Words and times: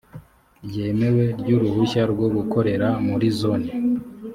ryemewe 0.67 1.25
ry 1.39 1.49
uruhushya 1.55 2.03
rwo 2.11 2.27
gukorera 2.35 2.87
muri 3.07 3.27
zone 3.39 3.69